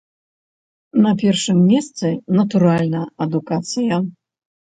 [1.03, 2.07] На першым месцы,
[2.39, 4.01] натуральна, адукацыя.